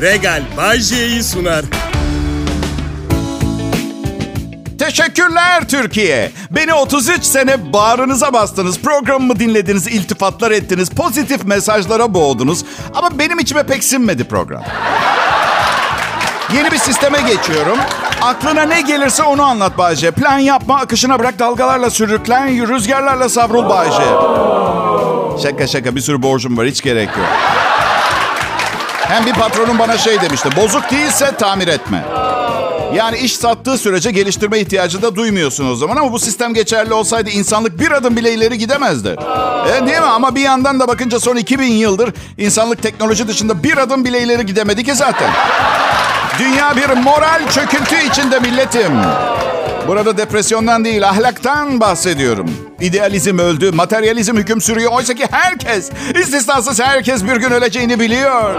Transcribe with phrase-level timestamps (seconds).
[0.00, 1.64] Regal Bajje'yi sunar.
[4.78, 6.30] Teşekkürler Türkiye.
[6.50, 8.78] Beni 33 sene bağrınıza bastınız.
[8.82, 12.64] Programımı dinlediniz, iltifatlar ettiniz, pozitif mesajlara boğdunuz.
[12.94, 14.62] Ama benim içime pek sinmedi program.
[16.54, 17.78] Yeni bir sisteme geçiyorum.
[18.22, 20.10] Aklına ne gelirse onu anlat Bayce.
[20.10, 24.04] Plan yapma, akışına bırak, dalgalarla sürüklen, rüzgarlarla savrul Bayce.
[25.42, 27.26] Şaka şaka bir sürü borcum var, hiç gerek yok.
[29.08, 30.48] Hem bir patronum bana şey demişti.
[30.56, 32.04] Bozuk değilse tamir etme.
[32.94, 35.96] Yani iş sattığı sürece geliştirme ihtiyacı da duymuyorsun o zaman.
[35.96, 39.16] Ama bu sistem geçerli olsaydı insanlık bir adım bile ileri gidemezdi.
[39.68, 40.06] E, değil mi?
[40.06, 44.46] Ama bir yandan da bakınca son 2000 yıldır insanlık teknoloji dışında bir adım bile ileri
[44.46, 45.30] gidemedi ki zaten.
[46.38, 48.92] Dünya bir moral çöküntü içinde milletim.
[49.86, 52.67] Burada depresyondan değil, ahlaktan bahsediyorum.
[52.80, 54.92] İdealizm öldü, materyalizm hüküm sürüyor.
[54.92, 58.54] Oysa ki herkes, istisnasız herkes bir gün öleceğini biliyor.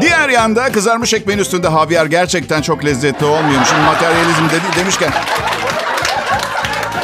[0.00, 3.64] Diğer yanda kızarmış ekmeğin üstünde havyar gerçekten çok lezzetli olmuyor.
[3.68, 5.12] Şimdi materyalizm dedi, demişken...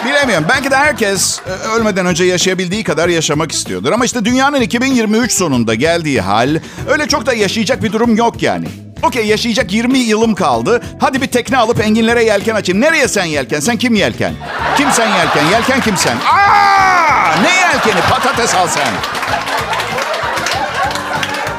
[0.05, 0.47] Bilemiyorum.
[0.49, 3.93] Belki de herkes e, ölmeden önce yaşayabildiği kadar yaşamak istiyordur.
[3.93, 8.67] Ama işte dünyanın 2023 sonunda geldiği hal öyle çok da yaşayacak bir durum yok yani.
[9.07, 10.83] Okey yaşayacak 20 yılım kaldı.
[11.01, 12.81] Hadi bir tekne alıp enginlere yelken açayım.
[12.81, 13.61] Nereye sen yelken?
[13.61, 14.35] Sen kim yelken?
[14.77, 15.45] Kim sen yelken?
[15.45, 16.17] Yelken kim sen?
[16.17, 17.43] Aa!
[17.43, 18.01] Ne yelkeni?
[18.11, 18.89] Patates al sen.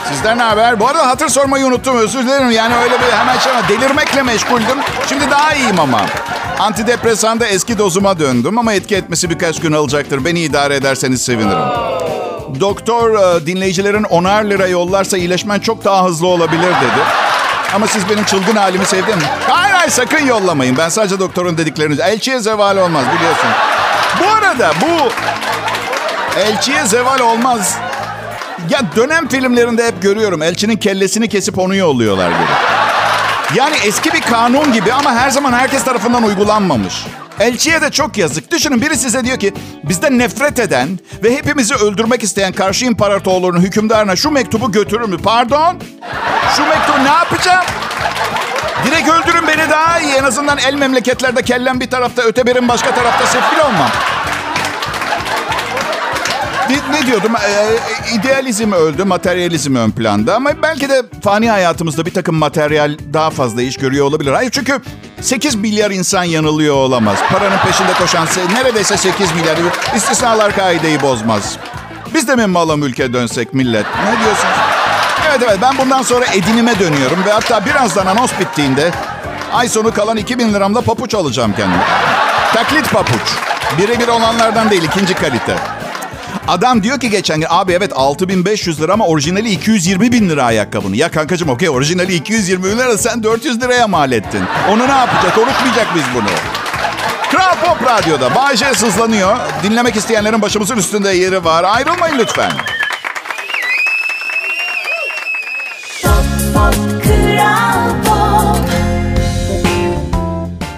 [0.10, 0.80] Sizden ne haber?
[0.80, 1.98] Bu arada hatır sormayı unuttum.
[1.98, 2.52] Özür dilerim.
[2.52, 4.78] Yani öyle bir hemen şey delirmekle meşguldüm.
[5.10, 6.02] Şimdi daha iyiyim ama.
[6.60, 10.26] Antidepresanda eski dozuma döndüm ama etki etmesi birkaç gün alacaktır.
[10.26, 11.98] Beni idare ederseniz sevinirim.
[12.60, 17.27] Doktor e, dinleyicilerin onar lira yollarsa iyileşmen çok daha hızlı olabilir dedi.
[17.74, 19.24] Ama siz benim çılgın halimi sevdin mi?
[19.48, 20.78] Hayır hayır sakın yollamayın.
[20.78, 22.02] Ben sadece doktorun dediklerini...
[22.02, 23.50] Elçiye zeval olmaz biliyorsun.
[24.20, 25.12] Bu arada bu...
[26.40, 27.78] Elçiye zeval olmaz.
[28.70, 30.42] Ya dönem filmlerinde hep görüyorum.
[30.42, 32.52] Elçinin kellesini kesip onu yolluyorlar gibi.
[33.56, 36.94] Yani eski bir kanun gibi ama her zaman herkes tarafından uygulanmamış.
[37.40, 38.52] Elçiye de çok yazık.
[38.52, 44.16] Düşünün biri size diyor ki bizden nefret eden ve hepimizi öldürmek isteyen karşı imparatorluğun hükümdarına
[44.16, 45.18] şu mektubu götürür mü?
[45.24, 45.80] Pardon?
[46.56, 47.66] Şu mektubu ne yapacağım?
[48.86, 50.14] Direkt öldürün beni daha iyi.
[50.14, 53.90] En azından el memleketlerde kellem bir tarafta, öteberin başka tarafta sefil olmam.
[56.70, 57.32] Ne, ne diyordum?
[57.36, 57.78] Ee,
[58.16, 60.36] idealizm öldü, materyalizm ön planda.
[60.36, 64.32] Ama belki de fani hayatımızda bir takım materyal daha fazla iş görüyor olabilir.
[64.32, 64.82] Hayır çünkü
[65.22, 67.18] 8 milyar insan yanılıyor olamaz.
[67.32, 69.58] Paranın peşinde koşan neredeyse 8 milyar.
[69.96, 71.58] İstisnalar kaideyi bozmaz.
[72.14, 73.86] Biz de mi mala mülke dönsek millet?
[73.86, 74.56] Ne diyorsunuz?
[75.30, 77.26] Evet evet ben bundan sonra edinime dönüyorum.
[77.26, 78.92] Ve hatta birazdan anons bittiğinde
[79.54, 81.84] ay sonu kalan 2000 liramla papuç alacağım kendime.
[82.54, 83.36] Taklit papuç.
[83.78, 85.56] Birebir olanlardan değil ikinci kalite.
[86.48, 90.96] Adam diyor ki geçen gün abi evet 6500 lira ama orijinali 220 bin lira ayakkabını.
[90.96, 94.42] Ya kankacığım okey orijinali 220 bin lira sen 400 liraya mal ettin.
[94.72, 95.38] Onu ne yapacak?
[95.38, 96.30] Unutmayacak biz bunu.
[97.32, 99.38] Kral Pop Radyo'da Bayce sızlanıyor.
[99.64, 101.64] Dinlemek isteyenlerin başımızın üstünde yeri var.
[101.64, 102.52] Ayrılmayın lütfen.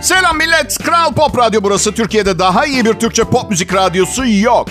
[0.02, 0.78] Selam millet.
[0.78, 1.92] Kral Pop Radyo burası.
[1.94, 4.68] Türkiye'de daha iyi bir Türkçe pop müzik radyosu yok.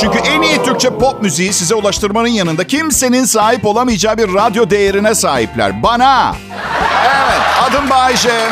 [0.00, 5.14] Çünkü en iyi Türkçe pop müziği size ulaştırmanın yanında kimsenin sahip olamayacağı bir radyo değerine
[5.14, 5.82] sahipler.
[5.82, 6.34] Bana.
[7.04, 8.48] Evet, adım Bayşe.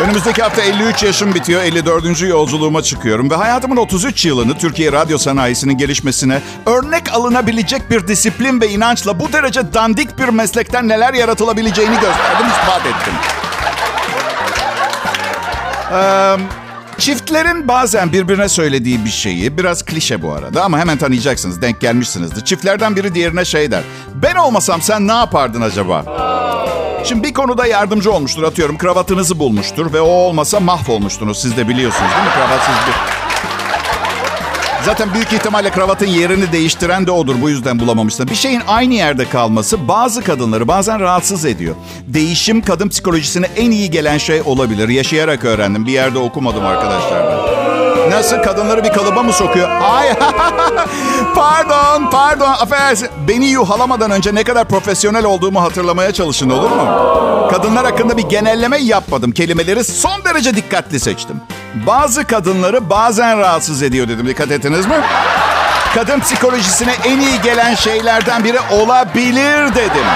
[0.00, 2.22] Önümüzdeki hafta 53 yaşım bitiyor, 54.
[2.22, 8.68] yolculuğuma çıkıyorum ve hayatımın 33 yılını Türkiye radyo sanayisinin gelişmesine örnek alınabilecek bir disiplin ve
[8.68, 13.14] inançla bu derece dandik bir meslekten neler yaratılabileceğini gösterdim, ispat ettim.
[15.92, 16.63] Ee,
[17.04, 22.44] Çiftlerin bazen birbirine söylediği bir şeyi, biraz klişe bu arada ama hemen tanıyacaksınız, denk gelmişsinizdir.
[22.44, 23.82] Çiftlerden biri diğerine şey der.
[24.14, 26.04] Ben olmasam sen ne yapardın acaba?
[27.04, 28.78] Şimdi bir konuda yardımcı olmuştur atıyorum.
[28.78, 31.42] Kravatınızı bulmuştur ve o olmasa mahvolmuştunuz.
[31.42, 32.32] Siz de biliyorsunuz değil mi?
[32.34, 33.23] Kravatsız bir...
[34.84, 37.34] Zaten büyük ihtimalle kravatın yerini değiştiren de odur.
[37.42, 38.28] Bu yüzden bulamamışsın.
[38.28, 41.74] Bir şeyin aynı yerde kalması bazı kadınları bazen rahatsız ediyor.
[42.06, 44.88] Değişim kadın psikolojisine en iyi gelen şey olabilir.
[44.88, 45.86] Yaşayarak öğrendim.
[45.86, 47.43] Bir yerde okumadım arkadaşlar ben.
[48.14, 49.68] Nasıl kadınları bir kalıba mı sokuyor?
[49.70, 50.14] Ay
[51.34, 53.08] pardon pardon affedersin.
[53.28, 56.88] Beni yuhalamadan önce ne kadar profesyonel olduğumu hatırlamaya çalışın olur mu?
[57.50, 59.32] Kadınlar hakkında bir genelleme yapmadım.
[59.32, 61.40] Kelimeleri son derece dikkatli seçtim.
[61.86, 64.26] Bazı kadınları bazen rahatsız ediyor dedim.
[64.26, 65.00] Dikkat ettiniz mi?
[65.94, 70.06] Kadın psikolojisine en iyi gelen şeylerden biri olabilir dedim.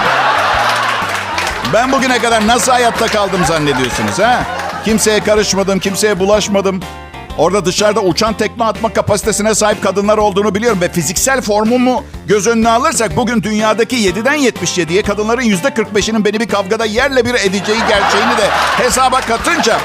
[1.72, 4.42] Ben bugüne kadar nasıl hayatta kaldım zannediyorsunuz ha?
[4.84, 6.80] Kimseye karışmadım, kimseye bulaşmadım.
[7.38, 10.80] Orada dışarıda uçan tekme atma kapasitesine sahip kadınlar olduğunu biliyorum.
[10.80, 16.84] Ve fiziksel formumu göz önüne alırsak bugün dünyadaki 7'den 77'ye kadınların %45'inin beni bir kavgada
[16.84, 19.78] yerle bir edeceği gerçeğini de hesaba katınca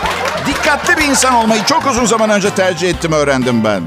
[0.48, 3.82] dikkatli bir insan olmayı çok uzun zaman önce tercih ettim öğrendim ben.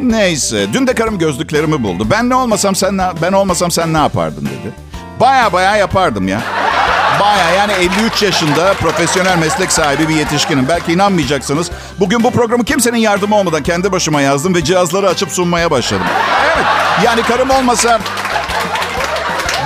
[0.00, 0.66] Neyse.
[0.72, 2.06] Dün de karım gözlüklerimi buldu.
[2.10, 4.74] Ben ne olmasam sen ne, ben olmasam sen ne yapardın dedi.
[5.20, 6.42] Baya baya yapardım ya.
[7.20, 10.68] Baya yani 53 yaşında profesyonel meslek sahibi bir yetişkinim.
[10.68, 11.70] Belki inanmayacaksınız.
[12.00, 16.06] Bugün bu programı kimsenin yardımı olmadan kendi başıma yazdım ve cihazları açıp sunmaya başladım.
[16.46, 16.66] Evet.
[17.04, 17.98] Yani karım olmasa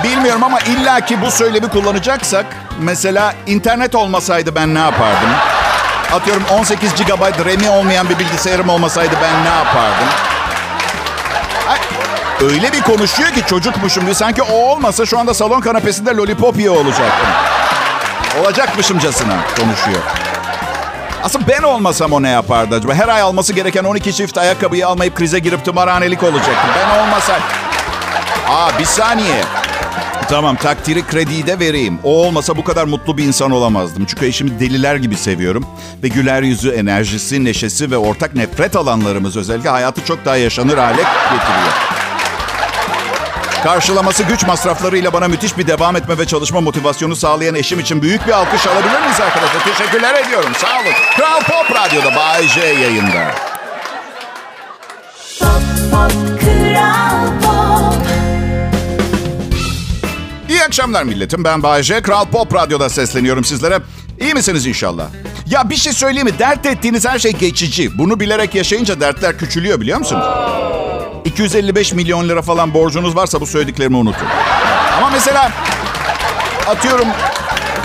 [0.03, 2.45] bilmiyorum ama illaki bu söylemi kullanacaksak
[2.79, 5.29] mesela internet olmasaydı ben ne yapardım?
[6.13, 10.07] Atıyorum 18 GB RAM'i olmayan bir bilgisayarım olmasaydı ben ne yapardım?
[12.41, 14.13] Öyle bir konuşuyor ki çocukmuşum diye.
[14.13, 17.27] Sanki o olmasa şu anda salon kanepesinde lollipop yiyor olacaktım.
[18.39, 20.01] Olacakmışımcasına konuşuyor.
[21.23, 22.93] Aslında ben olmasam o ne yapardı acaba?
[22.93, 26.69] Her ay alması gereken 12 çift ayakkabıyı almayıp krize girip tımarhanelik olacaktım.
[26.77, 27.37] Ben olmasam...
[28.49, 29.41] Aa bir saniye.
[30.29, 31.99] Tamam takdiri krediyi de vereyim.
[32.03, 34.05] O olmasa bu kadar mutlu bir insan olamazdım.
[34.05, 35.65] Çünkü eşimi deliler gibi seviyorum.
[36.03, 41.01] Ve güler yüzü, enerjisi, neşesi ve ortak nefret alanlarımız özellikle hayatı çok daha yaşanır hale
[41.23, 41.73] getiriyor.
[43.63, 48.27] Karşılaması güç masraflarıyla bana müthiş bir devam etme ve çalışma motivasyonu sağlayan eşim için büyük
[48.27, 49.63] bir alkış alabilir miyiz arkadaşlar?
[49.63, 50.51] Teşekkürler ediyorum.
[50.57, 50.93] Sağ olun.
[51.17, 53.31] Kral Pop Radyo'da Bay J yayında.
[55.39, 55.51] Pop,
[55.91, 56.11] pop,
[56.41, 58.01] Kral Pop.
[60.49, 61.43] İyi akşamlar milletim.
[61.43, 62.01] Ben Bayece.
[62.01, 63.79] Kral Pop Radyo'da sesleniyorum sizlere.
[64.21, 65.05] İyi misiniz inşallah?
[65.47, 66.39] Ya bir şey söyleyeyim mi?
[66.39, 67.97] Dert ettiğiniz her şey geçici.
[67.97, 70.25] Bunu bilerek yaşayınca dertler küçülüyor biliyor musunuz?
[71.25, 74.27] 255 milyon lira falan borcunuz varsa bu söylediklerimi unutun.
[74.97, 75.51] Ama mesela
[76.67, 77.07] atıyorum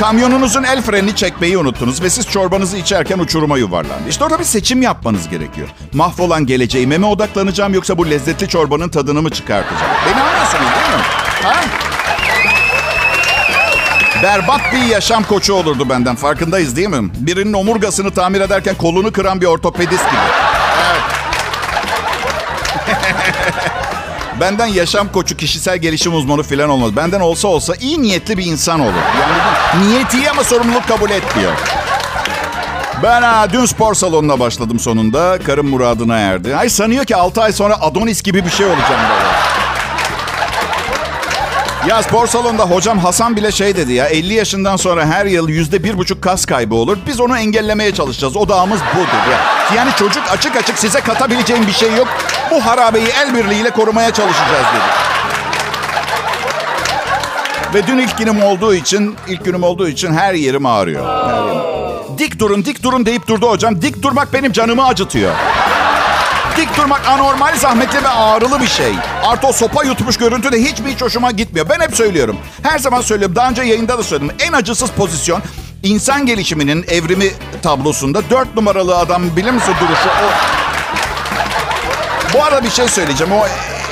[0.01, 4.09] kamyonunuzun el frenini çekmeyi unuttunuz ve siz çorbanızı içerken uçuruma yuvarlandı.
[4.09, 5.69] İşte orada bir seçim yapmanız gerekiyor.
[5.93, 9.93] Mahvolan geleceğime mi odaklanacağım yoksa bu lezzetli çorbanın tadını mı çıkartacağım?
[10.07, 11.03] Beni anlıyorsunuz değil mi?
[11.43, 11.55] Ha?
[14.23, 16.17] Berbat bir yaşam koçu olurdu benden.
[16.17, 17.11] Farkındayız değil mi?
[17.15, 20.21] Birinin omurgasını tamir ederken kolunu kıran bir ortopedist gibi.
[24.41, 26.97] Benden yaşam koçu, kişisel gelişim uzmanı falan olmaz.
[26.97, 28.93] Benden olsa olsa iyi niyetli bir insan olur.
[29.21, 31.53] Yani niyet iyi ama sorumluluk kabul etmiyor.
[33.03, 35.39] Ben ha, dün spor salonuna başladım sonunda.
[35.47, 36.57] Karım muradına erdi.
[36.57, 39.26] Ay sanıyor ki 6 ay sonra Adonis gibi bir şey olacağım böyle.
[41.89, 45.85] Ya spor salonunda hocam Hasan bile şey dedi ya 50 yaşından sonra her yıl yüzde
[45.85, 46.99] bir buçuk kas kaybı olur.
[47.07, 48.37] Biz onu engellemeye çalışacağız.
[48.37, 49.39] Odağımız budur ya.
[49.77, 52.09] Yani çocuk açık açık size katabileceğim bir şey yok.
[52.51, 55.07] Bu harabeyi el birliğiyle korumaya çalışacağız dedi.
[57.75, 61.29] Ve dün ilk günüm olduğu için, ilk günüm olduğu için her yerim ağrıyor.
[61.29, 62.19] Her yerim.
[62.19, 63.83] Dik durun, dik durun deyip durdu hocam.
[63.83, 65.33] Dik durmak benim canımı acıtıyor.
[66.57, 68.93] Dik durmak anormal, zahmetli ve ağrılı bir şey.
[69.25, 71.67] Artı o sopa yutmuş görüntü de hiç mi hiç hoşuma gitmiyor.
[71.69, 72.37] Ben hep söylüyorum.
[72.63, 73.37] Her zaman söylüyorum.
[73.37, 74.37] Daha önce yayında da söyledim.
[74.41, 75.43] En acısız pozisyon
[75.83, 77.31] insan gelişiminin evrimi
[77.63, 80.09] tablosunda dört numaralı adam bilir misin duruşu?
[80.09, 80.29] O...
[82.35, 83.33] Bu arada bir şey söyleyeceğim.
[83.33, 83.47] O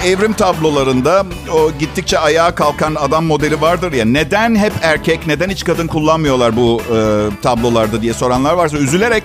[0.04, 4.04] evrim tablolarında o gittikçe ayağa kalkan adam modeli vardır ya.
[4.04, 6.96] Neden hep erkek, neden hiç kadın kullanmıyorlar bu e,
[7.42, 9.24] tablolarda diye soranlar varsa üzülerek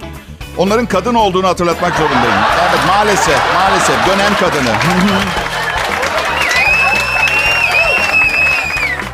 [0.59, 2.35] onların kadın olduğunu hatırlatmak zorundayım.
[2.69, 4.75] Evet maalesef, maalesef dönem kadını.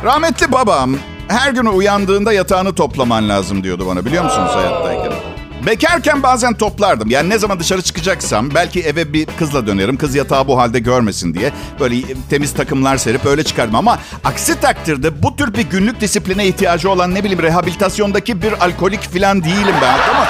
[0.04, 0.96] Rahmetli babam
[1.28, 4.85] her gün uyandığında yatağını toplaman lazım diyordu bana biliyor musunuz hayattayken?
[5.66, 7.10] Bekarken bazen toplardım.
[7.10, 9.96] Yani ne zaman dışarı çıkacaksam belki eve bir kızla dönerim.
[9.96, 11.52] Kız yatağı bu halde görmesin diye.
[11.80, 11.96] Böyle
[12.30, 13.74] temiz takımlar serip öyle çıkardım.
[13.74, 19.00] Ama aksi takdirde bu tür bir günlük disipline ihtiyacı olan ne bileyim rehabilitasyondaki bir alkolik
[19.02, 19.98] falan değilim ben.
[20.14, 20.26] Ama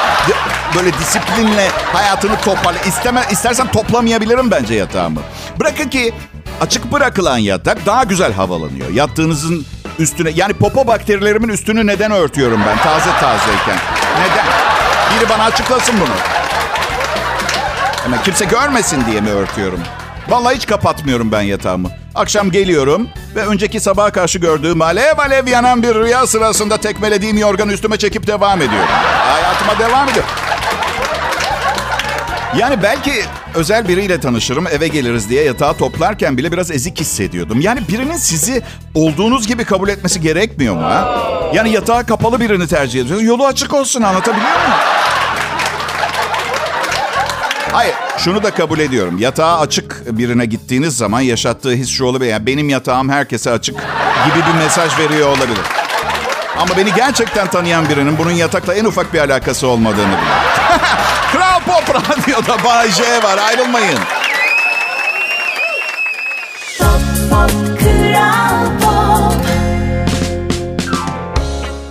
[0.77, 2.79] böyle disiplinle hayatını toparla.
[2.79, 5.21] İsteme, istersen toplamayabilirim bence yatağımı.
[5.61, 6.13] Bırakın ki
[6.61, 8.91] açık bırakılan yatak daha güzel havalanıyor.
[8.91, 9.67] Yattığınızın
[9.99, 13.79] üstüne yani popo bakterilerimin üstünü neden örtüyorum ben taze tazeyken?
[14.21, 14.76] Neden?
[15.17, 16.15] Biri bana açıklasın bunu.
[18.03, 19.81] Hemen kimse görmesin diye mi örtüyorum?
[20.29, 21.89] Vallahi hiç kapatmıyorum ben yatağımı.
[22.15, 27.73] Akşam geliyorum ve önceki sabaha karşı gördüğüm alev alev yanan bir rüya sırasında tekmelediğim yorganı
[27.73, 28.89] üstüme çekip devam ediyorum.
[29.19, 30.31] Hayatıma devam ediyorum.
[32.55, 33.13] Yani belki
[33.55, 37.61] özel biriyle tanışırım, eve geliriz diye yatağı toplarken bile biraz ezik hissediyordum.
[37.61, 38.63] Yani birinin sizi
[38.95, 41.19] olduğunuz gibi kabul etmesi gerekmiyor mu ha?
[41.55, 43.29] Yani yatağı kapalı birini tercih ediyorsunuz.
[43.29, 44.71] Yolu açık olsun anlatabiliyor muyum?
[47.73, 49.19] Hayır, şunu da kabul ediyorum.
[49.19, 52.31] Yatağı açık birine gittiğiniz zaman yaşattığı his şu olabilir.
[52.31, 53.75] Yani benim yatağım herkese açık
[54.27, 55.65] gibi bir mesaj veriyor olabilir.
[56.59, 60.66] Ama beni gerçekten tanıyan birinin bunun yatakla en ufak bir alakası olmadığını bilir.
[61.67, 63.39] Pop Radyo'da Bay J var.
[63.39, 63.99] Ayrılmayın.
[66.79, 69.47] Pop Pop Kral Pop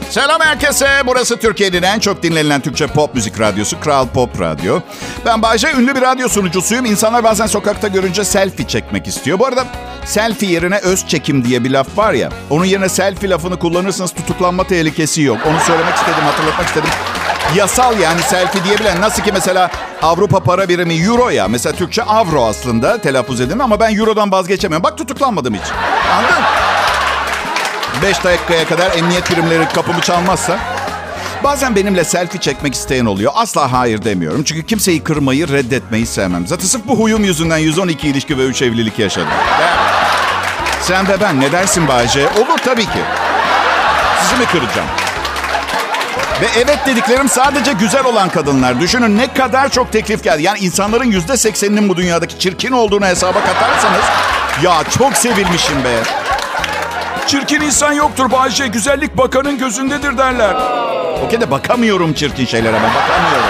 [0.10, 0.88] Selam herkese.
[1.05, 4.79] Burası Türkiye'nin en çok dinlenilen Türkçe pop müzik radyosu Kral Pop Radyo.
[5.25, 6.86] Ben Bayce, ünlü bir radyo sunucusuyum.
[6.86, 9.39] İnsanlar bazen sokakta görünce selfie çekmek istiyor.
[9.39, 9.65] Bu arada
[10.05, 12.29] selfie yerine öz çekim diye bir laf var ya.
[12.50, 15.38] Onun yerine selfie lafını kullanırsanız tutuklanma tehlikesi yok.
[15.48, 16.89] Onu söylemek istedim, hatırlatmak istedim.
[17.56, 19.02] Yasal yani selfie diyebilen.
[19.02, 19.70] Nasıl ki mesela
[20.02, 21.48] Avrupa para birimi euro ya.
[21.48, 24.84] Mesela Türkçe avro aslında telaffuz edin ama ben eurodan vazgeçemiyorum.
[24.84, 25.62] Bak tutuklanmadım hiç.
[26.18, 26.44] Anladın?
[28.02, 30.58] 5 dakikaya kadar emniyet birimleri kapımı çalmazsa.
[31.44, 33.32] Bazen benimle selfie çekmek isteyen oluyor.
[33.36, 34.44] Asla hayır demiyorum.
[34.44, 36.48] Çünkü kimseyi kırmayı, reddetmeyi sevmem.
[36.48, 39.28] Zaten sırf bu huyum yüzünden 112 ilişki ve 3 evlilik yaşadım.
[40.82, 42.28] Sen ve ben ne dersin Bayce?
[42.28, 43.00] Olur tabii ki.
[44.22, 44.88] Sizi mi kıracağım?
[46.42, 48.80] Ve evet dediklerim sadece güzel olan kadınlar.
[48.80, 50.44] Düşünün ne kadar çok teklif geldi.
[50.44, 54.06] Yani insanların yüzde sekseninin bu dünyadaki çirkin olduğunu hesaba katarsanız...
[54.63, 56.04] Ya çok sevilmişim be.
[57.27, 58.68] Çirkin insan yoktur Bayce.
[58.68, 60.56] Güzellik bakanın gözündedir derler.
[61.25, 63.50] Okey de bakamıyorum çirkin şeylere ben bakamıyorum.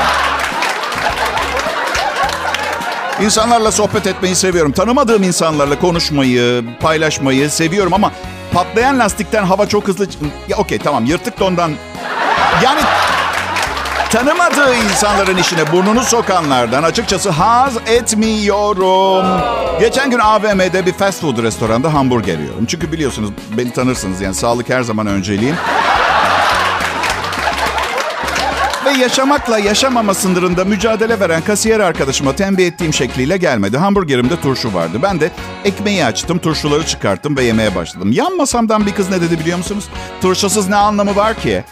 [3.22, 4.72] İnsanlarla sohbet etmeyi seviyorum.
[4.72, 8.12] Tanımadığım insanlarla konuşmayı, paylaşmayı seviyorum ama
[8.54, 10.08] patlayan lastikten hava çok hızlı...
[10.48, 11.72] Ya okey tamam yırtık dondan...
[12.64, 12.82] Yani
[14.10, 19.26] tanımadığı insanların işine burnunu sokanlardan açıkçası haz etmiyorum.
[19.80, 22.66] Geçen gün AVM'de bir fast food restoranda hamburger yiyorum.
[22.66, 25.56] Çünkü biliyorsunuz beni tanırsınız yani sağlık her zaman önceliğim.
[28.86, 33.78] Ve yaşamakla yaşamama sınırında mücadele veren kasiyer arkadaşıma tembih ettiğim şekliyle gelmedi.
[33.78, 34.98] Hamburgerimde turşu vardı.
[35.04, 35.32] Ben de
[35.66, 38.12] ekmeği açtım, turşuları çıkarttım ve yemeye başladım.
[38.12, 39.86] Yan masamdan bir kız ne dedi biliyor musunuz?
[40.22, 41.64] Turşusuz ne anlamı var ki?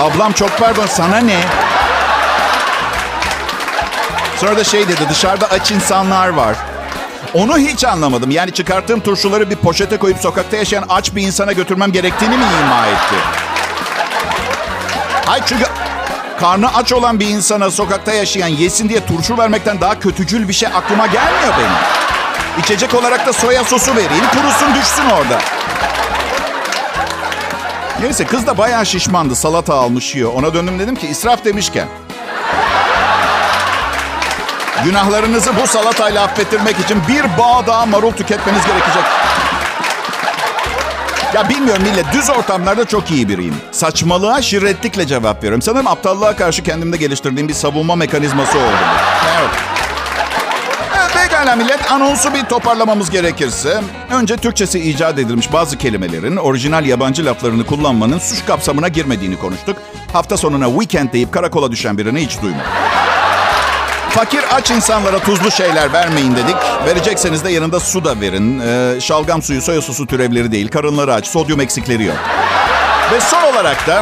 [0.00, 1.40] Ablam çok pardon sana ne?
[4.36, 6.56] Sonra da şey dedi dışarıda aç insanlar var.
[7.34, 8.30] Onu hiç anlamadım.
[8.30, 12.86] Yani çıkarttığım turşuları bir poşete koyup sokakta yaşayan aç bir insana götürmem gerektiğini mi ima
[12.86, 13.14] etti?
[15.26, 15.64] Ay çünkü
[16.40, 20.68] karnı aç olan bir insana sokakta yaşayan yesin diye turşu vermekten daha kötücül bir şey
[20.68, 21.76] aklıma gelmiyor benim.
[22.64, 25.38] İçecek olarak da soya sosu vereyim, kurusun düşsün orada.
[28.00, 29.34] Neyse kız da bayağı şişmandı.
[29.34, 30.32] Salata almış yiyor.
[30.34, 31.88] Ona döndüm dedim ki israf demişken.
[34.84, 39.02] Günahlarınızı bu salatayla affettirmek için bir bağ daha marul tüketmeniz gerekecek.
[41.34, 43.54] Ya bilmiyorum millet düz ortamlarda çok iyi biriyim.
[43.72, 45.62] Saçmalığa şirretlikle cevap veriyorum.
[45.62, 48.76] Sanırım aptallığa karşı kendimde geliştirdiğim bir savunma mekanizması oldu.
[49.40, 49.79] Evet.
[51.22, 53.80] Pekala millet anonsu bir toparlamamız gerekirse.
[54.10, 59.76] Önce Türkçesi icat edilmiş bazı kelimelerin orijinal yabancı laflarını kullanmanın suç kapsamına girmediğini konuştuk.
[60.12, 62.66] Hafta sonuna weekend deyip karakola düşen birini hiç duymadım.
[64.10, 66.56] Fakir aç insanlara tuzlu şeyler vermeyin dedik.
[66.86, 68.60] Verecekseniz de yanında su da verin.
[68.60, 70.68] Ee, şalgam suyu, soya sosu türevleri değil.
[70.68, 72.16] Karınları aç, sodyum eksikleri yok.
[73.12, 74.00] Ve son olarak da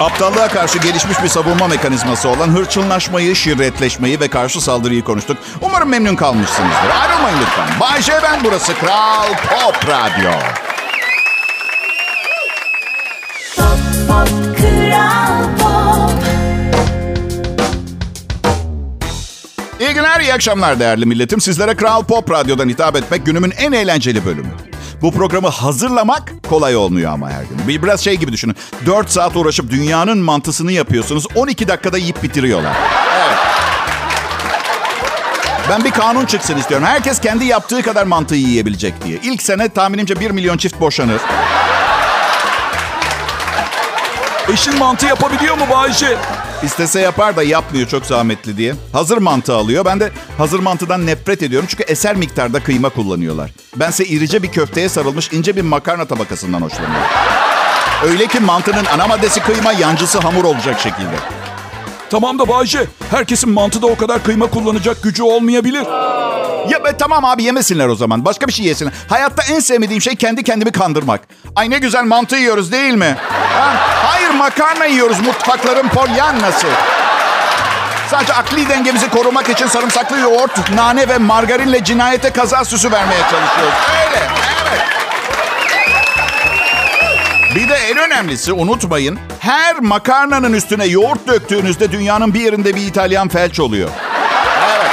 [0.00, 5.38] aptallığa karşı gelişmiş bir savunma mekanizması olan hırçınlaşmayı, şirretleşmeyi ve karşı saldırıyı konuştuk.
[5.60, 6.90] Umarım memnun kalmışsınızdır.
[7.00, 7.80] Ayrılmayın lütfen.
[7.80, 10.30] Bay J ben burası Kral Pop Radyo.
[13.56, 13.78] Pop
[14.08, 14.28] Pop
[14.58, 16.10] Kral Pop
[19.80, 21.40] İyi günler, iyi akşamlar değerli milletim.
[21.40, 24.50] Sizlere Kral Pop Radyo'dan hitap etmek günümün en eğlenceli bölümü.
[25.02, 27.68] Bu programı hazırlamak kolay olmuyor ama her gün.
[27.68, 28.56] Bir- Biraz şey gibi düşünün.
[28.86, 31.26] 4 saat uğraşıp dünyanın mantısını yapıyorsunuz.
[31.34, 32.72] 12 dakikada yiyip bitiriyorlar.
[35.70, 36.86] Ben bir kanun çıksın istiyorum.
[36.86, 39.18] Herkes kendi yaptığı kadar mantıyı yiyebilecek diye.
[39.22, 41.20] İlk sene tahminimce 1 milyon çift boşanır.
[44.52, 46.16] Eşin mantı yapabiliyor mu Bayce?
[46.62, 48.74] İstese yapar da yapmıyor çok zahmetli diye.
[48.92, 49.84] Hazır mantı alıyor.
[49.84, 51.68] Ben de hazır mantıdan nefret ediyorum.
[51.70, 53.50] Çünkü eser miktarda kıyma kullanıyorlar.
[53.76, 57.06] Bense irice bir köfteye sarılmış ince bir makarna tabakasından hoşlanıyorum.
[58.04, 61.16] Öyle ki mantının ana maddesi kıyma, yancısı hamur olacak şekilde.
[62.10, 65.86] Tamam da Bayce, herkesin mantıda o kadar kıyma kullanacak gücü olmayabilir.
[66.70, 68.24] Ya be, tamam abi yemesinler o zaman.
[68.24, 68.92] Başka bir şey yesinler.
[69.08, 71.20] Hayatta en sevmediğim şey kendi kendimi kandırmak.
[71.56, 73.16] Ay ne güzel mantı yiyoruz değil mi?
[73.54, 73.74] Ha?
[74.04, 76.66] Hayır makarna yiyoruz mutfakların polyannası.
[78.10, 83.74] Sadece akli dengemizi korumak için sarımsaklı yoğurt, nane ve margarinle cinayete kaza süsü vermeye çalışıyoruz.
[84.06, 84.22] Öyle,
[84.62, 84.80] evet.
[87.54, 89.18] Bir de en önemlisi unutmayın.
[89.40, 93.88] Her makarnanın üstüne yoğurt döktüğünüzde dünyanın bir yerinde bir İtalyan felç oluyor.
[94.78, 94.90] Evet.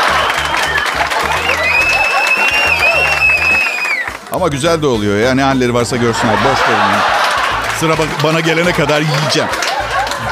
[4.31, 5.35] Ama güzel de oluyor ya.
[5.35, 6.35] Ne halleri varsa görsünler.
[6.35, 7.16] Boş verin.
[7.79, 7.93] Sıra
[8.23, 9.49] bana gelene kadar yiyeceğim.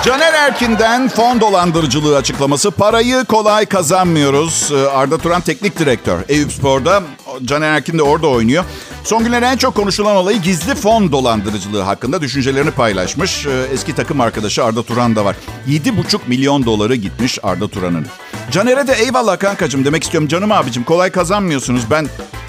[0.06, 2.72] Caner Erkin'den fon dolandırıcılığı açıklaması.
[2.72, 4.72] Parayı kolay kazanmıyoruz.
[4.72, 6.20] Ee, Arda Turan teknik direktör.
[6.30, 7.04] Eyüp Spor'da.
[7.46, 8.64] Caner Erkin de orada oynuyor.
[9.04, 13.46] Son günlerde en çok konuşulan olayı gizli fon dolandırıcılığı hakkında düşüncelerini paylaşmış.
[13.46, 15.36] Ee, Eski takım arkadaşı Arda Turan da var.
[15.68, 18.06] 7,5 milyon doları gitmiş Arda Turan'ın.
[18.52, 20.28] Caner'e de eyvallah kankacığım demek istiyorum.
[20.28, 21.82] Canım abicim kolay kazanmıyorsunuz.
[21.92, 22.08] Ben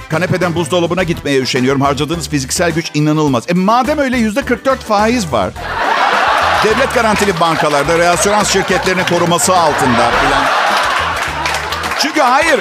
[0.08, 1.80] kanepeden buzdolabına gitmeye üşeniyorum.
[1.80, 3.44] Harcadığınız fiziksel güç inanılmaz.
[3.48, 5.50] E madem öyle %44 faiz var.
[6.64, 10.44] Devlet garantili bankalarda, reasürans şirketlerinin koruması altında filan.
[11.98, 12.60] Çünkü hayır,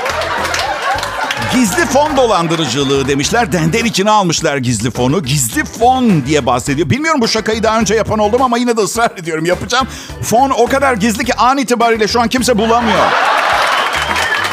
[1.54, 3.52] Gizli fon dolandırıcılığı demişler.
[3.52, 5.24] Denden içine almışlar gizli fonu.
[5.24, 6.90] Gizli fon diye bahsediyor.
[6.90, 9.46] Bilmiyorum bu şakayı daha önce yapan oldum ama yine de ısrar ediyorum.
[9.46, 9.88] Yapacağım.
[10.22, 13.06] Fon o kadar gizli ki an itibariyle şu an kimse bulamıyor.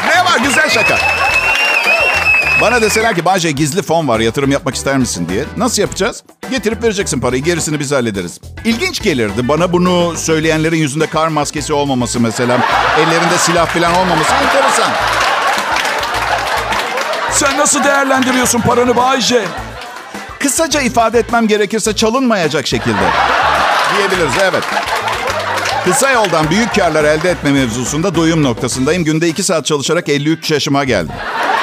[0.07, 1.12] Ne var güzel şaka.
[2.61, 5.43] Bana deseler ki Bahçe gizli fon var yatırım yapmak ister misin diye.
[5.57, 6.23] Nasıl yapacağız?
[6.51, 8.39] Getirip vereceksin parayı gerisini biz hallederiz.
[8.65, 12.57] İlginç gelirdi bana bunu söyleyenlerin yüzünde kar maskesi olmaması mesela.
[12.99, 14.91] Ellerinde silah falan olmaması enteresan.
[17.31, 19.45] Sen nasıl değerlendiriyorsun paranı Bayce?
[20.39, 23.09] Kısaca ifade etmem gerekirse çalınmayacak şekilde.
[23.97, 24.63] Diyebiliriz evet.
[25.85, 29.03] Kısa yoldan büyük karlar elde etme mevzusunda doyum noktasındayım.
[29.03, 31.15] Günde 2 saat çalışarak 53 yaşıma geldim.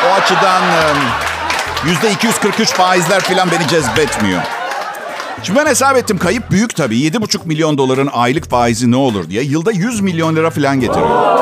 [0.09, 0.63] O açıdan
[1.87, 4.43] yüzde 243 faizler falan beni cezbetmiyor.
[5.43, 6.97] Şimdi ben hesap ettim kayıp büyük tabii.
[6.97, 9.43] 7,5 milyon doların aylık faizi ne olur diye.
[9.43, 11.41] Yılda 100 milyon lira falan getiriyor.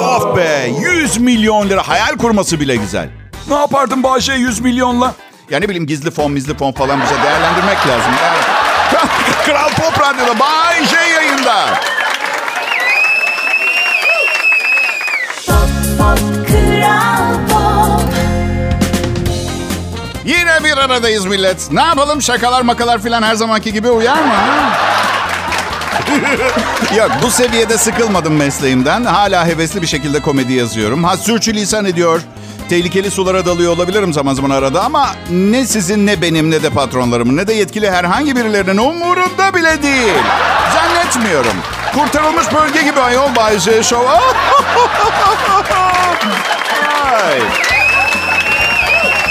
[0.00, 3.08] Of be 100 milyon lira hayal kurması bile güzel.
[3.48, 5.14] Ne yapardın Bayce 100 milyonla?
[5.50, 8.12] Ya ne bileyim gizli fon mizli fon falan bize değerlendirmek lazım.
[8.30, 8.44] Evet.
[9.46, 11.66] Kral Pop Radyo'da Bay J yayında.
[20.26, 21.72] Yine bir aradayız millet.
[21.72, 24.34] Ne yapalım şakalar makalar filan her zamanki gibi uyar mı?
[26.96, 29.04] Yok bu seviyede sıkılmadım mesleğimden.
[29.04, 31.04] Hala hevesli bir şekilde komedi yazıyorum.
[31.04, 32.20] Ha sürçülisan ediyor.
[32.68, 37.36] Tehlikeli sulara dalıyor olabilirim zaman zaman arada ama ne sizin ne benim ne de patronlarımın
[37.36, 40.14] ne de yetkili herhangi birilerinin umurunda bile değil.
[40.74, 41.54] Zannetmiyorum.
[41.94, 44.08] Kurtarılmış bölge gibi ayol Bay J Show.
[47.14, 47.40] Ay.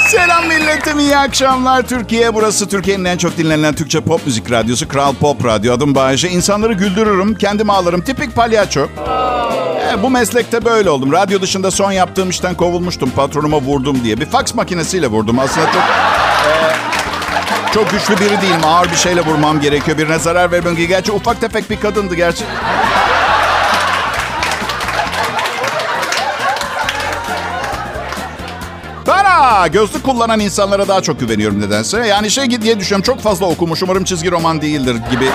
[0.07, 2.33] Selam milletim, iyi akşamlar Türkiye.
[2.33, 5.73] Burası Türkiye'nin en çok dinlenen Türkçe pop müzik radyosu Kral Pop Radyo.
[5.73, 6.29] Adım Bayece.
[6.29, 8.01] İnsanları güldürürüm, kendimi ağlarım.
[8.01, 8.87] Tipik palyaço.
[9.91, 11.11] E, bu meslekte böyle oldum.
[11.11, 13.09] Radyo dışında son yaptığım işten kovulmuştum.
[13.09, 14.19] Patronuma vurdum diye.
[14.19, 15.39] Bir faks makinesiyle vurdum.
[15.39, 15.81] Aslında çok...
[15.81, 18.61] e, çok güçlü biri değilim.
[18.65, 19.97] Ağır bir şeyle vurmam gerekiyor.
[19.97, 20.89] Birine zarar vermem gerekiyor.
[20.99, 22.43] Gerçi ufak tefek bir kadındı gerçi.
[29.45, 32.07] Bana gözlük kullanan insanlara daha çok güveniyorum nedense.
[32.07, 35.29] Yani şey diye düşünüyorum çok fazla okumuş umarım çizgi roman değildir gibi.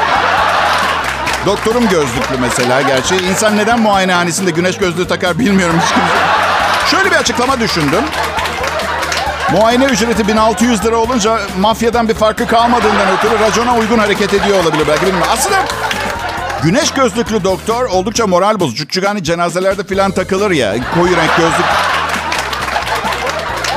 [1.46, 3.16] Doktorum gözlüklü mesela gerçi.
[3.16, 5.94] İnsan neden muayenehanesinde güneş gözlüğü takar bilmiyorum hiç.
[6.90, 8.04] Şöyle bir açıklama düşündüm.
[9.52, 14.84] Muayene ücreti 1600 lira olunca mafyadan bir farkı kalmadığından ötürü racona uygun hareket ediyor olabilir
[14.88, 15.32] belki bilmiyorum.
[15.32, 15.64] Aslında
[16.62, 18.88] güneş gözlüklü doktor oldukça moral bozucu.
[18.88, 21.66] Çünkü hani cenazelerde filan takılır ya koyu renk gözlük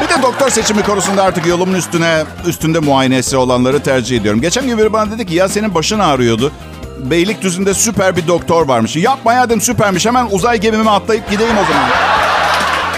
[0.04, 4.42] bir de doktor seçimi konusunda artık yolumun üstüne üstünde muayenesi olanları tercih ediyorum.
[4.42, 6.52] Geçen gün biri bana dedi ki ya senin başın ağrıyordu.
[7.00, 8.96] Beylikdüzü'nde süper bir doktor varmış.
[8.96, 10.06] Yapma ya dedim süpermiş.
[10.06, 11.90] Hemen uzay gemime atlayıp gideyim o zaman.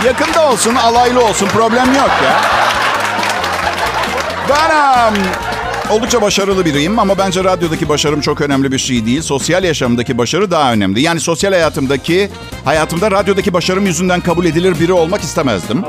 [0.05, 1.47] Yakında olsun, alaylı olsun.
[1.47, 2.41] Problem yok ya.
[4.49, 5.13] Ben
[5.89, 9.21] oldukça başarılı biriyim ama bence radyodaki başarım çok önemli bir şey değil.
[9.21, 11.01] Sosyal yaşamdaki başarı daha önemli.
[11.01, 12.29] Yani sosyal hayatımdaki,
[12.65, 15.83] hayatımda radyodaki başarım yüzünden kabul edilir biri olmak istemezdim.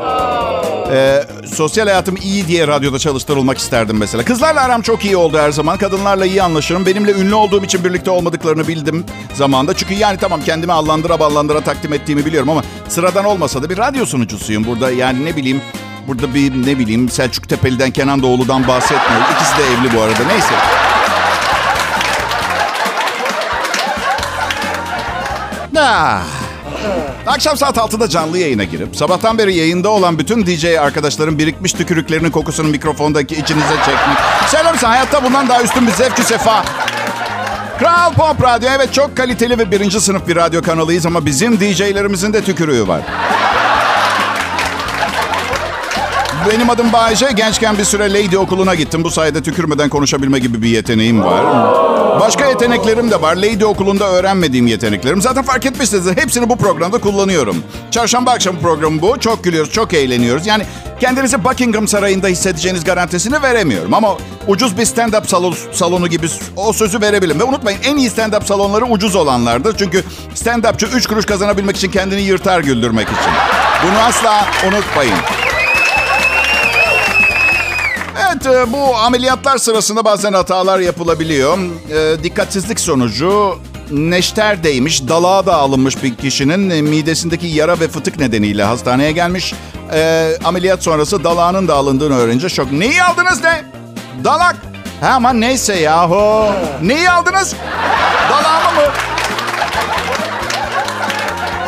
[0.90, 4.25] Ee, sosyal hayatım iyi diye radyoda çalıştırılmak isterdim mesela.
[4.25, 5.79] Kızlarla aram çok iyi oldu her zaman.
[5.79, 6.87] Kadınlarla iyi anlaşırım.
[6.87, 9.75] Benimle ünlü olduğum için birlikte olmadıklarını bildim zamanda.
[9.75, 14.07] Çünkü yani tamam kendimi allandıra ballandıra takdim ettiğimi biliyorum ama sıradan olmasa da bir radyo
[14.07, 14.90] sunucusuyum burada.
[14.90, 15.62] Yani ne bileyim
[16.09, 19.27] burada bir ne bileyim Selçuk Tepeli'den Kenan Doğulu'dan bahsetmiyorum.
[19.35, 20.25] İkisi de evli bu arada.
[20.29, 20.55] Neyse.
[25.79, 26.45] Ah.
[27.27, 32.31] Akşam saat 6'da canlı yayına girip sabahtan beri yayında olan bütün DJ arkadaşların birikmiş tükürüklerinin
[32.31, 34.18] kokusunu mikrofondaki içinize çekmek.
[34.49, 36.64] Söyler misin hayatta bundan daha üstün bir zevk sefa.
[37.79, 42.33] Kral Pop Radyo evet çok kaliteli ve birinci sınıf bir radyo kanalıyız ama bizim DJ'lerimizin
[42.33, 43.01] de tükürüğü var.
[46.53, 47.27] benim adım Bayece.
[47.37, 49.05] Gençken bir süre Lady okuluna gittim.
[49.05, 51.95] Bu sayede tükürmeden konuşabilme gibi bir yeteneğim var.
[52.20, 53.37] Başka yeteneklerim de var.
[53.37, 55.22] Lady okulunda öğrenmediğim yeteneklerim.
[55.22, 56.16] Zaten fark etmişsiniz.
[56.16, 57.57] Hepsini bu programda kullanıyorum.
[57.90, 59.20] Çarşamba akşamı programı bu.
[59.20, 60.46] Çok gülüyoruz, çok eğleniyoruz.
[60.46, 60.62] Yani
[61.00, 63.94] kendinizi Buckingham Sarayı'nda hissedeceğiniz garantisini veremiyorum.
[63.94, 66.26] Ama ucuz bir stand-up salonu, salonu gibi
[66.57, 67.40] o sözü verebilirim.
[67.40, 69.76] Ve unutmayın en iyi stand-up salonları ucuz olanlardır.
[69.79, 73.33] Çünkü stand-upçı 3 kuruş kazanabilmek için kendini yırtar güldürmek için.
[73.87, 75.14] Bunu asla unutmayın.
[78.24, 81.59] Evet e, bu ameliyatlar sırasında bazen hatalar yapılabiliyor.
[81.59, 83.59] E, dikkatsizlik sonucu
[83.90, 89.55] neşter değmiş, dalağa da alınmış bir kişinin e, midesindeki yara ve fıtık nedeniyle hastaneye gelmiş.
[89.92, 92.72] E, ameliyat sonrası dalağının da alındığını öğrenince şok.
[92.72, 93.64] Neyi aldınız ne?
[94.24, 94.57] Dalak.
[95.00, 96.46] Ha, ama neyse yahu.
[96.83, 97.55] Neyi aldınız?
[98.31, 98.92] Dalağımı mı?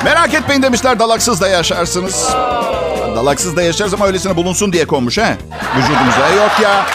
[0.04, 2.28] Merak etmeyin demişler dalaksız da yaşarsınız.
[3.18, 5.36] Dalaksız da yaşarız ama öylesine bulunsun diye konmuş he.
[5.76, 6.28] Vücudumuza.
[6.36, 6.86] Yok ya.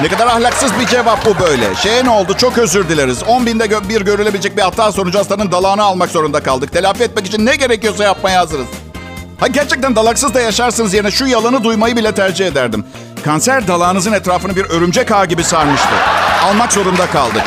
[0.00, 1.74] Ne kadar ahlaksız bir cevap bu böyle.
[1.74, 2.34] Şeye ne oldu?
[2.38, 3.22] Çok özür dileriz.
[3.22, 6.72] 10 binde gö- bir görülebilecek bir hata sonucu hastanın dalağını almak zorunda kaldık.
[6.72, 8.66] Telafi etmek için ne gerekiyorsa yapmaya hazırız.
[9.40, 12.84] Ha gerçekten dalaksız da yaşarsınız yerine şu yalanı duymayı bile tercih ederdim.
[13.24, 15.88] Kanser dalağınızın etrafını bir örümcek ağı gibi sarmıştı.
[16.44, 17.42] Almak zorunda kaldık.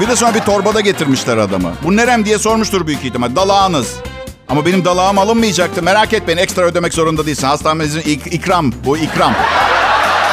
[0.00, 1.72] Bir de sonra bir torbada getirmişler adamı.
[1.84, 3.36] Bu nerem diye sormuştur büyük ihtimal.
[3.36, 3.94] Dalağınız.
[4.50, 5.82] Ama benim dalağım alınmayacaktı.
[5.82, 7.46] Merak etmeyin ekstra ödemek zorunda değilsin.
[7.46, 8.72] Hastanemizin ik- ikram.
[8.84, 9.34] Bu ikram.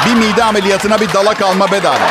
[0.06, 2.08] Bir mide ameliyatına bir dalak alma bedava.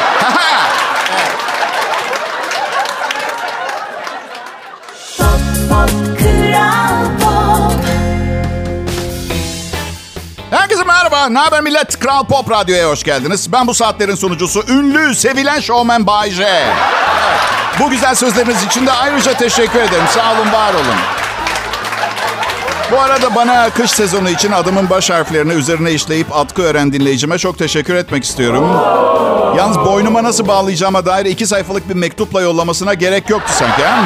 [10.51, 11.29] Herkese merhaba.
[11.29, 11.99] Ne haber millet?
[11.99, 13.51] Kral Pop Radyo'ya hoş geldiniz.
[13.51, 16.67] Ben bu saatlerin sunucusu ünlü, sevilen şovmen Bay J.
[17.79, 20.05] Bu güzel sözleriniz için de ayrıca teşekkür ederim.
[20.13, 20.95] Sağ olun, var olun.
[22.91, 27.57] Bu arada bana kış sezonu için adımın baş harflerini üzerine işleyip atkı öğren dinleyicime çok
[27.59, 28.63] teşekkür etmek istiyorum.
[29.57, 33.83] Yalnız boynuma nasıl bağlayacağıma dair iki sayfalık bir mektupla yollamasına gerek yoktu sanki.
[33.83, 34.03] ha?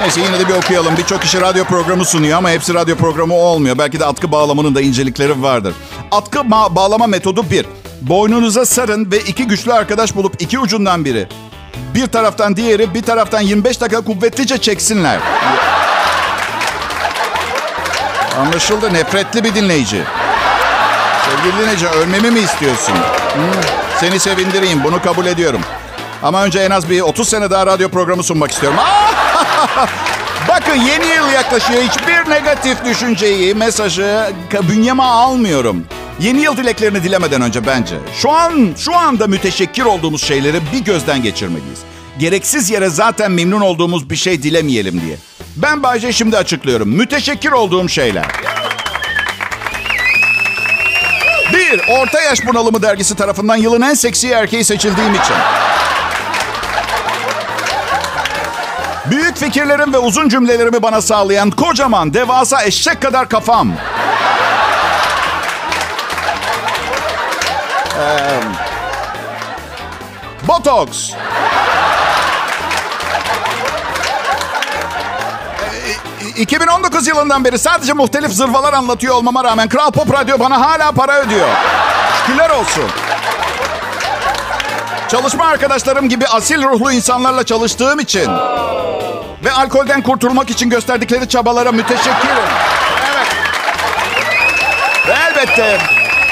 [0.00, 0.96] Neyse yine de bir okuyalım.
[0.96, 3.78] Birçok kişi radyo programı sunuyor ama hepsi radyo programı olmuyor.
[3.78, 5.74] Belki de atkı bağlamanın da incelikleri vardır.
[6.10, 7.66] Atkı ma- bağlama metodu bir.
[8.00, 11.28] Boynunuza sarın ve iki güçlü arkadaş bulup iki ucundan biri.
[11.94, 15.18] Bir taraftan diğeri, bir taraftan 25 dakika kuvvetlice çeksinler.
[18.38, 18.94] Anlaşıldı.
[18.94, 20.02] Nefretli bir dinleyici.
[21.24, 22.94] Sevgili dinleyici, ölmemi mi istiyorsun?
[23.34, 23.42] Hmm,
[24.00, 24.84] Seni sevindireyim.
[24.84, 25.60] Bunu kabul ediyorum.
[26.22, 28.78] Ama önce en az bir 30 sene daha radyo programı sunmak istiyorum.
[30.48, 31.82] Bakın yeni yıl yaklaşıyor.
[31.82, 34.32] Hiçbir negatif düşünceyi, mesajı
[34.68, 35.84] bünyeme almıyorum.
[36.20, 41.22] Yeni yıl dileklerini dilemeden önce bence şu an şu anda müteşekkir olduğumuz şeyleri bir gözden
[41.22, 41.78] geçirmeliyiz.
[42.18, 45.16] Gereksiz yere zaten memnun olduğumuz bir şey dilemeyelim diye.
[45.56, 46.88] Ben Bayce şimdi açıklıyorum.
[46.88, 48.26] Müteşekkir olduğum şeyler.
[51.52, 55.36] Bir, Orta Yaş Bunalımı dergisi tarafından yılın en seksi erkeği seçildiğim için.
[59.10, 63.72] Büyük fikirlerim ve uzun cümlelerimi bana sağlayan kocaman, devasa eşek kadar kafam.
[67.98, 68.40] Ee,
[70.48, 71.12] Botox.
[76.42, 81.20] 2019 yılından beri sadece muhtelif zırvalar anlatıyor olmama rağmen Kral Pop Radyo bana hala para
[81.20, 81.48] ödüyor.
[82.20, 82.84] Şükürler olsun.
[85.08, 88.28] Çalışma arkadaşlarım gibi asil ruhlu insanlarla çalıştığım için
[89.44, 92.48] ve alkolden kurtulmak için gösterdikleri çabalara müteşekkirim.
[93.12, 93.26] Evet.
[95.08, 95.78] Ve elbette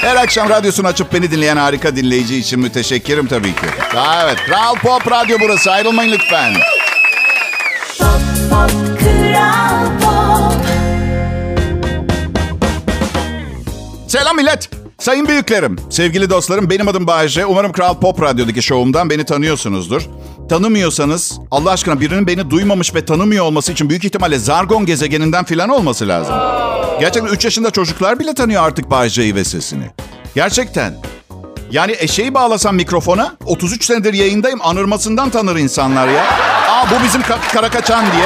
[0.01, 3.67] her akşam radyosunu açıp beni dinleyen harika dinleyici için müteşekkirim tabii ki.
[3.97, 5.71] Aa, evet, Kral Pop Radyo burası.
[5.71, 6.53] Ayrılmayın lütfen.
[7.99, 9.70] Pop pop kral
[14.11, 14.69] Selam millet.
[14.99, 17.45] Sayın büyüklerim, sevgili dostlarım benim adım Bayece.
[17.45, 20.01] Umarım Kral Pop Radyo'daki şovumdan beni tanıyorsunuzdur.
[20.49, 25.69] Tanımıyorsanız Allah aşkına birinin beni duymamış ve tanımıyor olması için büyük ihtimalle Zargon gezegeninden filan
[25.69, 26.35] olması lazım.
[26.99, 29.85] Gerçekten 3 yaşında çocuklar bile tanıyor artık Bayece'yi ve sesini.
[30.35, 30.93] Gerçekten.
[31.71, 36.23] Yani eşeği bağlasam mikrofona 33 senedir yayındayım anırmasından tanır insanlar ya.
[36.69, 38.25] Aa bu bizim ka- Karakaçan diye.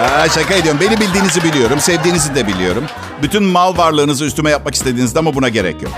[0.00, 0.80] Aa, şaka ediyorum.
[0.80, 1.80] Beni bildiğinizi biliyorum.
[1.80, 2.84] Sevdiğinizi de biliyorum.
[3.22, 5.92] Bütün mal varlığınızı üstüme yapmak istediğinizde ama buna gerek yok.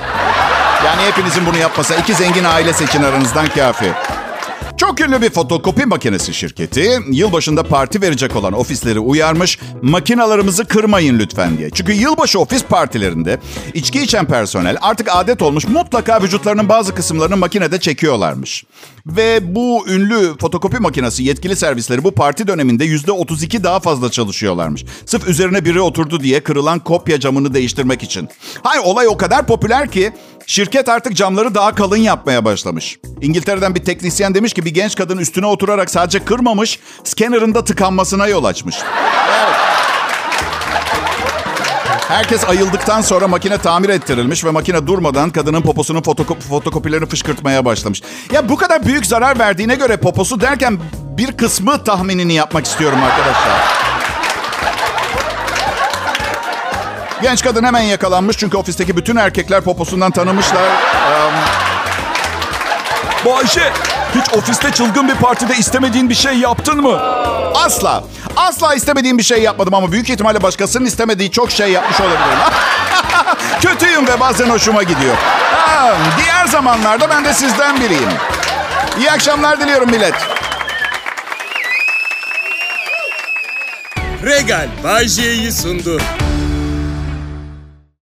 [0.86, 3.92] Yani hepinizin bunu yapmasa iki zengin aile seçin aranızdan kafi.
[4.86, 11.58] Çok ünlü bir fotokopi makinesi şirketi yılbaşında parti verecek olan ofisleri uyarmış makinalarımızı kırmayın lütfen
[11.58, 11.70] diye.
[11.70, 13.38] Çünkü yılbaşı ofis partilerinde
[13.74, 18.64] içki içen personel artık adet olmuş mutlaka vücutlarının bazı kısımlarını makinede çekiyorlarmış.
[19.06, 24.84] Ve bu ünlü fotokopi makinesi yetkili servisleri bu parti döneminde %32 daha fazla çalışıyorlarmış.
[25.06, 28.28] Sırf üzerine biri oturdu diye kırılan kopya camını değiştirmek için.
[28.62, 30.12] Hayır olay o kadar popüler ki
[30.46, 32.98] şirket artık camları daha kalın yapmaya başlamış.
[33.20, 38.26] İngiltere'den bir teknisyen demiş ki bir genç kadın üstüne oturarak sadece kırmamış, scanner'ın da tıkanmasına
[38.26, 38.76] yol açmış.
[42.08, 48.02] Herkes ayıldıktan sonra makine tamir ettirilmiş ve makine durmadan kadının poposunun fotokop fotokopilerini fışkırtmaya başlamış.
[48.32, 50.78] Ya bu kadar büyük zarar verdiğine göre poposu derken
[51.18, 53.95] bir kısmı tahminini yapmak istiyorum arkadaşlar.
[57.26, 60.62] Genç kadın hemen yakalanmış çünkü ofisteki bütün erkekler poposundan tanımışlar.
[63.26, 63.72] Bayşe,
[64.14, 67.00] hiç ofiste çılgın bir partide istemediğin bir şey yaptın mı?
[67.54, 68.04] Asla.
[68.36, 72.38] Asla istemediğim bir şey yapmadım ama büyük ihtimalle başkasının istemediği çok şey yapmış olabilirim.
[73.60, 75.14] Kötüyüm ve bazen hoşuma gidiyor.
[75.52, 78.10] Ha, diğer zamanlarda ben de sizden biriyim.
[78.98, 80.14] İyi akşamlar diliyorum millet.
[84.24, 86.00] Regal Bay J'yi sundu.